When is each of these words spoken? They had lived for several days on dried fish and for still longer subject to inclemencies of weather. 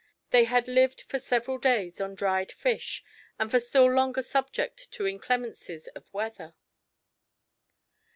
They 0.31 0.45
had 0.45 0.67
lived 0.67 1.01
for 1.01 1.19
several 1.19 1.59
days 1.59 2.01
on 2.01 2.15
dried 2.15 2.51
fish 2.51 3.03
and 3.37 3.51
for 3.51 3.59
still 3.59 3.85
longer 3.85 4.23
subject 4.23 4.91
to 4.93 5.05
inclemencies 5.05 5.85
of 5.89 6.11
weather. 6.11 6.55